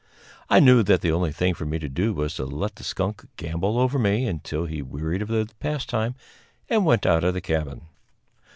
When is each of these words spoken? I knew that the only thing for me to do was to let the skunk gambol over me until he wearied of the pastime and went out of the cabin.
I 0.49 0.59
knew 0.59 0.81
that 0.81 1.01
the 1.01 1.11
only 1.11 1.31
thing 1.31 1.53
for 1.53 1.67
me 1.67 1.77
to 1.77 1.87
do 1.87 2.11
was 2.11 2.33
to 2.33 2.45
let 2.45 2.77
the 2.77 2.83
skunk 2.83 3.27
gambol 3.37 3.77
over 3.77 3.99
me 3.99 4.25
until 4.25 4.65
he 4.65 4.81
wearied 4.81 5.21
of 5.21 5.27
the 5.27 5.47
pastime 5.59 6.15
and 6.67 6.87
went 6.87 7.05
out 7.05 7.23
of 7.23 7.35
the 7.35 7.39
cabin. 7.41 7.81